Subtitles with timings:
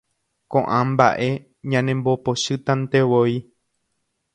[0.55, 1.29] Ko'ã mba'e
[1.75, 3.33] ñanembopochytantevoi.